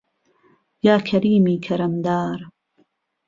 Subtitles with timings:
[0.85, 2.39] یا کهریمی کهرهمدار